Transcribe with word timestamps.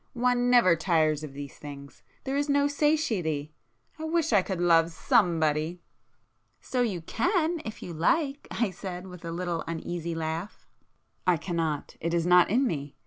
One 0.17 0.49
never 0.49 0.75
tires 0.75 1.23
of 1.23 1.33
these 1.33 1.59
things,—there 1.59 2.35
is 2.35 2.49
no 2.49 2.67
satiety! 2.67 3.53
I 3.99 4.03
wish 4.05 4.33
I 4.33 4.41
could 4.41 4.59
love 4.59 4.89
somebody!" 4.91 5.79
"So 6.59 6.81
you 6.81 7.01
can, 7.01 7.61
if 7.65 7.83
you 7.83 7.93
like,"—I 7.93 8.71
said, 8.71 9.05
with 9.05 9.23
a 9.23 9.31
little 9.31 9.63
uneasy 9.67 10.15
laugh. 10.15 10.65
"I 11.27 11.37
cannot. 11.37 11.97
It 12.01 12.15
is 12.15 12.25
not 12.25 12.49
in 12.49 12.65
me. 12.65 12.95